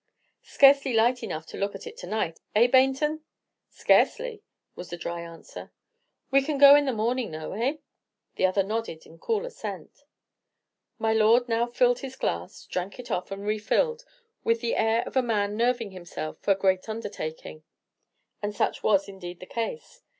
[0.41, 3.21] "Scarcely light enough to look at it to night, eh, Baynton?"
[3.69, 4.41] "Scarcely!"
[4.75, 5.71] was the dry answer.
[6.31, 7.73] "We can go in the morning though, eh?"
[8.35, 10.05] The other nodded a cool assent.
[10.97, 14.03] My lord now filled his glass, drank it off, and refilled,
[14.43, 17.61] with the air of a man nerving himself for a great undertaking,
[18.41, 20.01] and such was indeed the case.